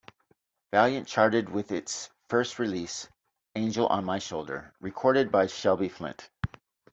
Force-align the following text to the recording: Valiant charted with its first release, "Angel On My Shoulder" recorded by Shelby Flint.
Valiant 0.73 1.07
charted 1.07 1.49
with 1.49 1.71
its 1.71 2.09
first 2.27 2.57
release, 2.57 3.07
"Angel 3.53 3.85
On 3.85 4.03
My 4.03 4.17
Shoulder" 4.17 4.73
recorded 4.79 5.31
by 5.31 5.45
Shelby 5.45 5.89
Flint. 5.89 6.31